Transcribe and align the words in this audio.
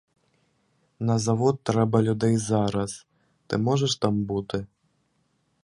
На 0.99 1.17
завод 1.19 1.61
треба 1.63 2.01
людей 2.03 2.37
зараз, 2.37 3.05
ти 3.47 3.57
можеш 3.57 3.95
там 3.95 4.23
бути? 4.23 4.67